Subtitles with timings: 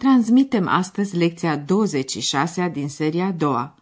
[0.00, 3.74] transmitem astăzi lecția 26 din seria a doua.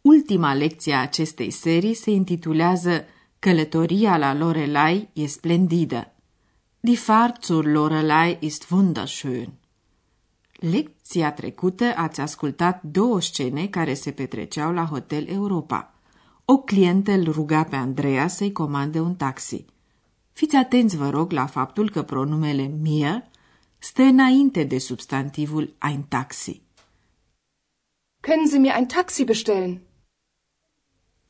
[0.00, 3.04] Ultima lecție a acestei serii se intitulează
[3.38, 6.12] Călătoria la Lorelai e splendidă.
[6.80, 9.48] Die Fahrt zur Lorelei ist wunderschön.
[10.52, 15.94] Lecția trecută ați ascultat două scene care se petreceau la Hotel Europa.
[16.44, 19.64] O clientă îl ruga pe Andreea să-i comande un taxi.
[20.32, 23.30] Fiți atenți, vă rog, la faptul că pronumele mie
[23.88, 26.62] stă înainte de substantivul ein taxi.
[28.20, 29.80] Können Sie mir ein Taxi bestellen?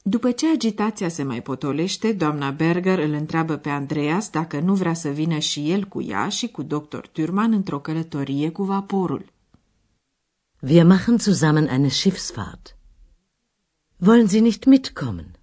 [0.03, 4.95] După ce agitația se mai potolește, doamna Berger îl întreabă pe Andreas dacă nu vrea
[4.95, 9.33] să vină și el cu ea și cu doctor Thürmann într-o călătorie cu vaporul.
[10.61, 12.77] Wir machen zusammen eine Schiffsfahrt.
[14.07, 15.39] Wollen Sie nicht mitkommen?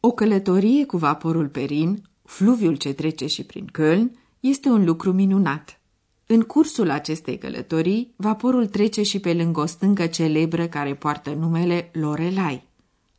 [0.00, 5.80] O călătorie cu vaporul Perin, fluviul ce trece și prin Köln, este un lucru minunat.
[6.26, 11.90] În cursul acestei călătorii, vaporul trece și pe lângă o stâncă celebră care poartă numele
[11.92, 12.62] Lorelai.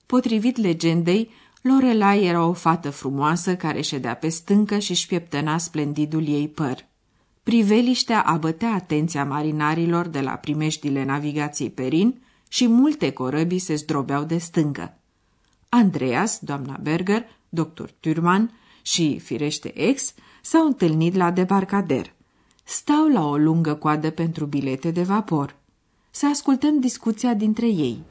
[0.05, 1.29] Potrivit legendei,
[1.61, 6.85] Lorelai era o fată frumoasă care ședea pe stâncă și își pieptăna splendidul ei păr.
[7.43, 14.37] Priveliștea abătea atenția marinarilor de la primejdile navigației Perin și multe corăbii se zdrobeau de
[14.37, 14.97] stâncă.
[15.69, 22.13] Andreas, doamna Berger, doctor Turman și, firește ex, s-au întâlnit la debarcader.
[22.63, 25.55] Stau la o lungă coadă pentru bilete de vapor.
[26.09, 28.03] Să ascultăm discuția dintre ei.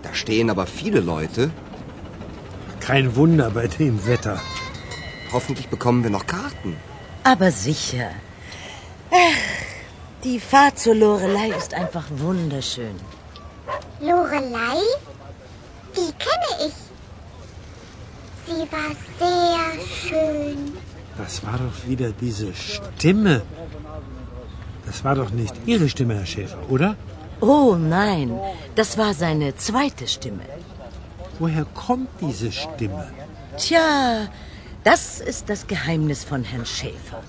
[0.00, 1.50] Da stehen aber viele Leute.
[2.86, 4.38] Kein Wunder bei dem Wetter.
[5.32, 6.76] Hoffentlich bekommen wir noch Karten.
[7.22, 8.10] Aber sicher.
[9.10, 9.42] Ach,
[10.22, 12.96] die Fahrt zur Lorelei ist einfach wunderschön.
[14.00, 14.80] Lorelei?
[15.96, 16.87] Die kenne ich.
[18.48, 18.92] Sie war
[19.22, 19.64] sehr
[19.96, 20.58] schön.
[21.18, 23.42] Das war doch wieder diese Stimme.
[24.86, 26.96] Das war doch nicht Ihre Stimme, Herr Schäfer, oder?
[27.40, 28.40] Oh nein,
[28.74, 30.44] das war seine zweite Stimme.
[31.38, 33.06] Woher kommt diese Stimme?
[33.58, 34.28] Tja,
[34.82, 37.22] das ist das Geheimnis von Herrn Schäfer.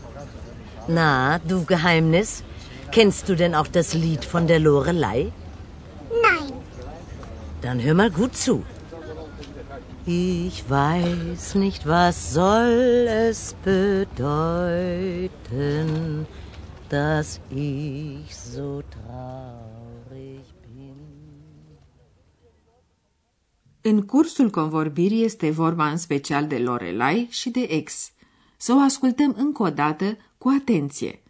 [0.87, 2.43] Na, du Geheimnis,
[2.91, 5.31] kennst du denn auch das Lied von der Lorelei?
[6.23, 6.53] Nein,
[7.61, 8.63] Dann hör mal gut zu.
[10.11, 14.25] Ich weiß nicht, was soll es bedeuten,
[16.89, 20.95] dass ich so traurig bin.
[23.81, 28.11] În cursul convorbirii este vorba în special de Lorelai și de ex.
[28.57, 31.21] Să o ascultăm încă o dată cu atenție.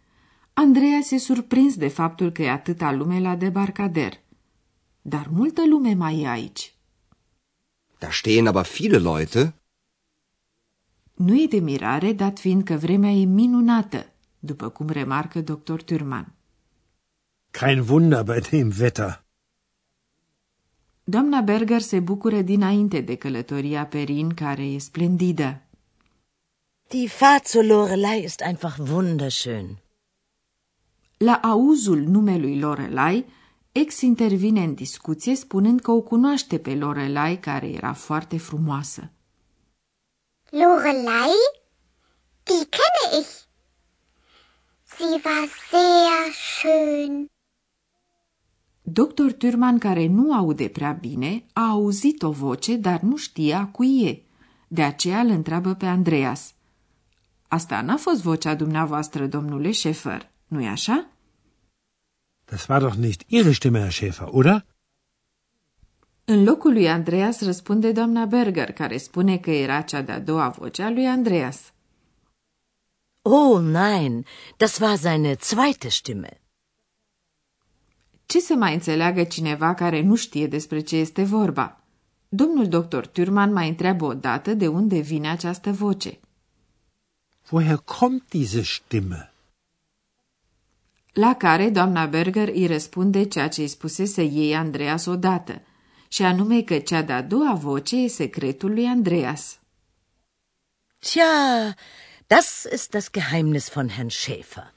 [0.52, 4.12] Andreea se surprins de faptul că e atâta lume la debarcader.
[5.02, 6.74] Dar multă lume mai e aici.
[8.02, 9.42] Da stehen aber viele Leute.
[11.26, 14.06] Nu e de mirare, dat fiind că vremea e minunată,
[14.38, 15.80] după cum remarcă dr.
[15.82, 16.32] Turman.
[17.50, 19.24] Kein Wunder bei dem Wetter.
[21.04, 25.62] Doamna Berger se bucură dinainte de călătoria Perin, care e splendidă.
[26.88, 29.78] Die Fahrt zur Lorelei ist einfach wunderschön.
[31.16, 33.24] La auzul numelui Lorelai,
[33.72, 39.10] ex intervine în discuție spunând că o cunoaște pe Lorelai, care era foarte frumoasă.
[40.50, 41.40] Lorelei?
[42.42, 43.48] Die kenne ich.
[44.84, 47.30] Sie war sehr schön.
[48.82, 54.06] Doctor Turman, care nu aude prea bine, a auzit o voce, dar nu știa cui
[54.06, 54.22] e.
[54.68, 56.54] De aceea îl întreabă pe Andreas.
[57.48, 61.06] Asta n-a fost vocea dumneavoastră, domnule Șefer, nu-i așa?
[62.50, 64.66] Das war doch nicht Ihre Stimme, Herr Schäfer, oder?
[66.24, 70.82] În locul lui Andreas răspunde doamna Berger, care spune că era cea de-a doua voce
[70.82, 71.72] a lui Andreas.
[73.22, 74.24] Oh nein,
[74.56, 76.40] das war seine zweite Stimme.
[78.26, 81.80] Ce să mai înțeleagă cineva care nu știe despre ce este vorba?
[82.28, 86.20] Domnul doctor Turman mai întreabă odată de unde vine această voce.
[87.50, 89.29] Woher kommt diese Stimme?
[91.12, 95.62] La care doamna Berger îi răspunde ceea ce îi spusese ei Andreas odată,
[96.08, 99.58] și anume că cea de-a doua voce e secretul lui Andreas.
[100.98, 101.74] Tja,
[102.30, 104.72] Das ist das Geheimnis von Herrn Schäfer.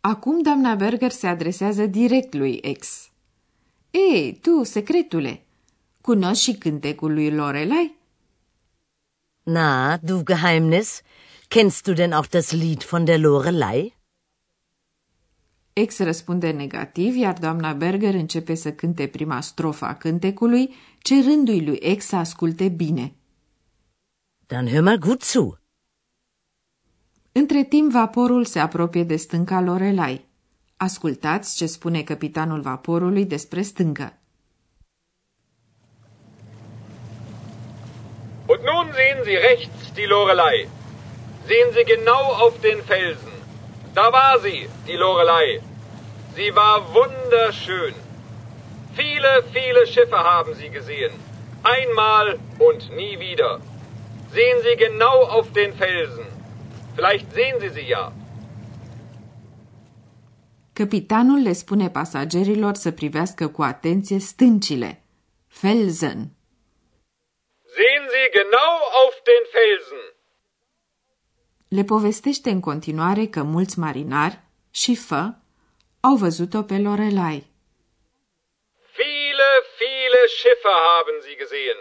[0.00, 3.10] Acum doamna Berger se adresează direct lui X.
[3.90, 5.42] Ei, tu, secretule,
[6.00, 7.96] cunoști și cântecul lui Lorelai?
[9.42, 11.02] Na, du Geheimnis,
[11.48, 13.94] kennst du denn auch das Lied von der Lorelei?
[15.86, 21.96] X răspunde negativ, iar doamna Berger începe să cânte prima strofă a cântecului, cerându-i lui
[21.96, 23.14] X să asculte bine.
[24.46, 25.58] Dann hör mal gut zu.
[27.32, 30.28] Între timp, vaporul se apropie de stânca Lorelai.
[30.76, 34.14] Ascultați ce spune capitanul vaporului despre stâncă.
[38.46, 40.68] Und nun sehen Sie rechts die Lorelei.
[41.46, 43.36] Sehen Sie genau auf den Felsen.
[43.92, 45.60] Da war sie, die Lorelei.
[46.36, 47.94] Sie war wunderschön.
[49.00, 51.12] Viele, viele Schiffe haben sie gesehen.
[51.62, 53.60] Einmal und nie wieder.
[54.36, 56.26] Sehen Sie genau auf den Felsen.
[56.94, 58.12] Vielleicht sehen Sie sie ja.
[60.72, 65.02] Capitanul le spune pasagerilor să privească cu atenție stâncile.
[65.46, 66.30] Felsen.
[67.76, 70.04] Sehen Sie genau auf den Felsen.
[71.68, 74.40] Le povestește în continuare că mulți marinari
[74.70, 75.34] și fă
[76.00, 77.46] au văzut-o pe Lorelai.
[78.96, 79.48] Viele,
[79.80, 81.80] viele Schiffe haben sie gesehen.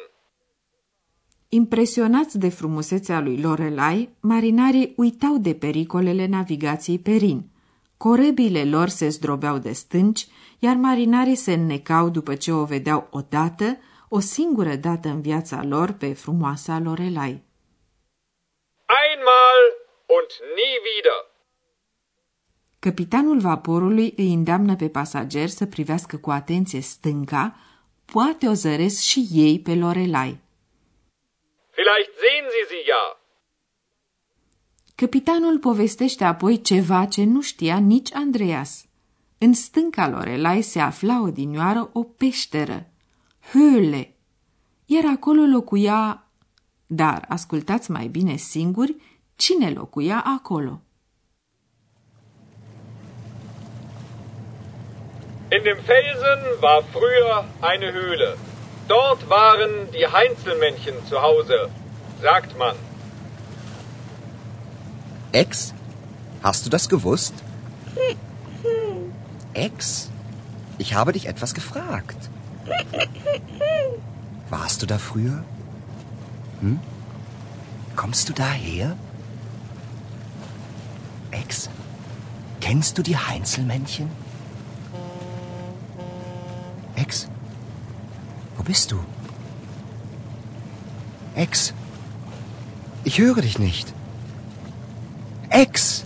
[1.50, 7.50] Impresionați de frumusețea lui Lorelai, marinarii uitau de pericolele navigației pe Rin.
[7.98, 10.28] Corebiile lor se zdrobeau de stânci,
[10.60, 13.78] iar marinarii se înnecau după ce o vedeau odată,
[14.10, 17.44] o singură dată în viața lor, pe frumoasa Lorelai.
[19.02, 19.62] Einmal
[20.06, 21.29] und nie wieder.
[22.80, 27.56] Capitanul vaporului îi îndeamnă pe pasageri să privească cu atenție stânca,
[28.06, 30.40] poate o zăresc și ei pe Lorelai.
[31.72, 33.20] Vielleicht sehen Sie sie ja.
[34.96, 38.86] Capitanul povestește apoi ceva ce nu știa nici Andreas.
[39.38, 42.90] În stânca Lorelai se afla odinioară o peșteră,
[43.50, 44.08] Höhle,
[44.86, 46.24] iar acolo locuia...
[46.88, 48.96] Dar ascultați mai bine singuri
[49.36, 50.82] cine locuia acolo.
[55.52, 58.38] In dem Felsen war früher eine Höhle.
[58.88, 61.70] Dort waren die Heinzelmännchen zu Hause,
[62.22, 62.76] sagt man.
[65.32, 65.74] Ex?
[66.44, 67.34] Hast du das gewusst?
[69.54, 70.10] Ex?
[70.78, 72.30] Ich habe dich etwas gefragt.
[74.50, 75.44] Warst du da früher?
[76.62, 76.80] Hm?
[77.96, 78.96] Kommst du daher?
[81.32, 81.70] Ex,
[82.62, 84.10] kennst du die Heinzelmännchen?
[88.72, 89.00] Bist du?
[91.46, 91.74] Ex,
[93.10, 93.88] ich höre dich nicht.
[95.50, 96.06] Ex!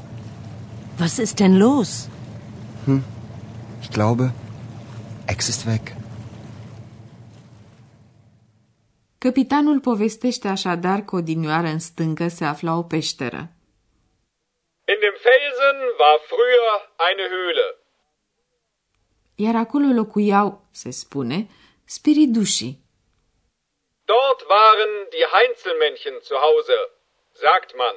[0.98, 1.90] Was ist denn los?
[3.84, 4.24] Ich glaube,
[5.34, 5.84] Ex ist weg.
[9.18, 13.42] Capitanul povestește așadar că odinioară în stâncă se afla o peșteră.
[14.92, 16.68] In dem Felsen war früher
[17.08, 17.68] eine Höhle.
[19.36, 21.48] Iar acolo locuiau, se spune,
[21.98, 22.74] spiridușii.
[24.12, 26.78] Dort waren die Heinzelmännchen zu Hause,
[27.44, 27.96] sagt man.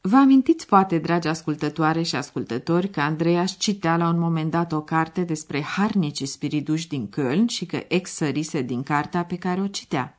[0.00, 4.82] Vă amintiți poate, dragi ascultătoare și ascultători, că Andreas citea la un moment dat o
[4.82, 9.66] carte despre harnicii spiriduși din Köln și că ex sărise din cartea pe care o
[9.66, 10.18] citea.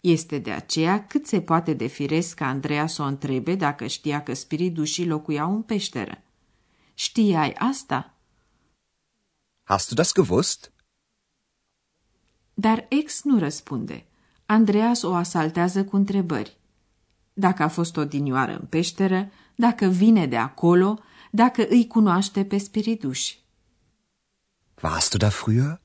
[0.00, 4.34] Este de aceea cât se poate de firesc ca Andreas o întrebe dacă știa că
[4.34, 6.22] spiridușii locuiau în peșteră.
[6.94, 8.14] Știai asta?
[9.64, 10.73] Hast du das gewusst?
[12.54, 14.06] Dar ex nu răspunde.
[14.46, 16.56] Andreas o asaltează cu întrebări.
[17.32, 20.98] Dacă a fost odinioară în peșteră, dacă vine de acolo,
[21.30, 23.42] dacă îi cunoaște pe spiriduși.
[24.82, 25.80] Warst du da früher?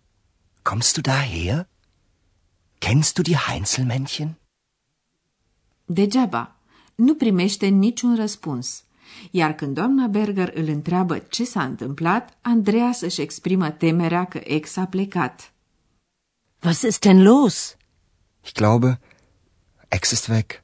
[0.62, 1.68] Kommst du daher?
[2.78, 4.38] Kennst du die Heinzelmännchen?
[5.86, 6.56] Degeaba,
[6.96, 8.84] nu primește niciun răspuns.
[9.32, 14.76] Iar când doamna Berger îl întreabă ce s-a întâmplat, Andreas își exprimă temerea că ex
[14.76, 15.54] a plecat.
[16.62, 17.78] Was ist denn los?
[18.44, 19.00] Ich glaube,
[19.90, 20.64] Ex ist weg.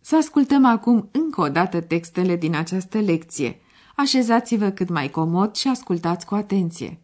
[0.00, 3.60] Să ascultăm acum încă o dată textele din această lecție.
[3.96, 7.03] Așezați-vă cât mai comod și ascultați cu atenție.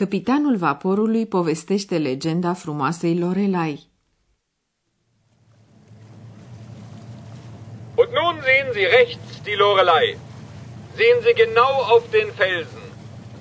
[0.00, 3.80] Capitanul vaporului povestește legenda frumoasei Lorelai.
[7.94, 10.16] Und nun sehen Sie rechts die Lorelei.
[10.96, 12.84] Sehen Sie genau auf den Felsen.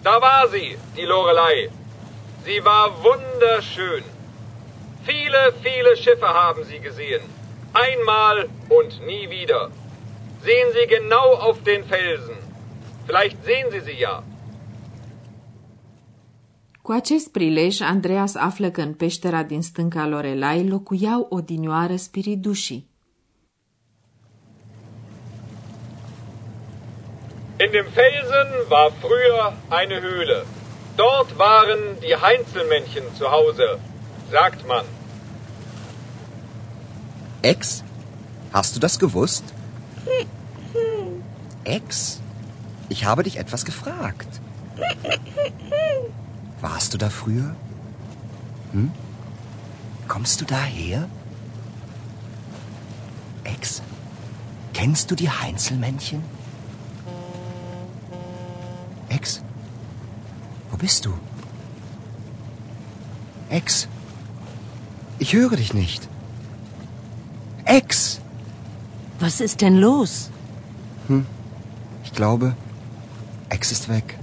[0.04, 1.70] Da war sie, die Lorelei.
[2.46, 4.04] Sie war wunderschön.
[5.08, 7.24] Viele, viele Schiffe haben sie gesehen.
[7.74, 8.38] Einmal
[8.78, 9.62] und nie wieder.
[10.46, 12.38] Sehen Sie genau auf den Felsen.
[13.08, 14.16] Vielleicht sehen Sie sie ja.
[16.84, 22.88] Cu acest prilej, Andreas află că în peștera din stânca Lorelai locuiau odinioară spiridușii.
[27.60, 30.46] In dem Felsen war früher eine Höhle.
[30.96, 33.80] Dort waren die Heinzelmännchen zu Hause,
[34.32, 34.86] sagt man.
[37.42, 37.84] Ex?
[38.52, 39.44] Hast du das gewusst?
[41.64, 42.20] Ex?
[42.88, 44.28] Ich habe dich etwas gefragt.
[46.64, 47.54] Warst du da früher?
[48.72, 48.90] Hm?
[50.08, 51.10] Kommst du daher?
[53.44, 53.82] Ex?
[54.74, 56.24] Kennst du die Heinzelmännchen?
[59.10, 59.44] Ex?
[60.72, 61.14] Wo bist du?
[63.50, 63.90] Ex?
[65.20, 66.08] Ich höre dich nicht.
[67.66, 68.22] Ex!
[69.20, 70.30] Was ist denn los?
[72.06, 72.56] Ich glaube,
[73.50, 74.18] Ex ist weg.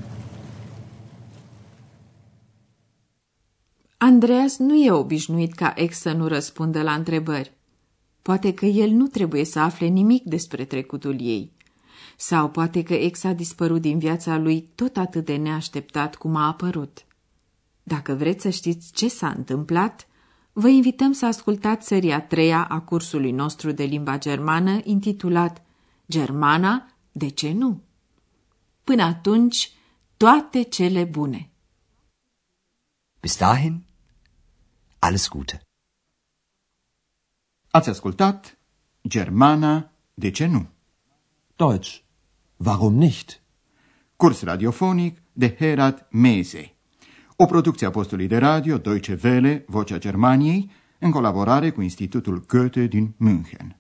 [4.11, 7.53] Andreas nu e obișnuit ca ex să nu răspundă la întrebări.
[8.23, 11.53] Poate că el nu trebuie să afle nimic despre trecutul ei.
[12.17, 16.47] Sau poate că ex a dispărut din viața lui tot atât de neașteptat cum a
[16.47, 17.07] apărut.
[17.83, 20.07] Dacă vreți să știți ce s-a întâmplat,
[20.53, 25.63] vă invităm să ascultați seria treia a cursului nostru de limba germană intitulat
[26.09, 27.83] Germana, de ce nu?
[28.85, 29.73] Până atunci,
[30.17, 31.51] toate cele bune!
[33.21, 33.85] Bis dahin,
[35.01, 35.61] alles Gute.
[37.71, 38.59] Ați ascultat
[39.09, 40.69] Germana, de ce nu?
[41.57, 41.99] Deutsch.
[42.57, 43.43] Warum nicht?
[44.17, 46.75] Curs radiofonic de Herat Mese.
[47.37, 52.87] O producție a postului de radio Deutsche Welle, Vocea Germaniei, în colaborare cu Institutul Goethe
[52.87, 53.80] din München.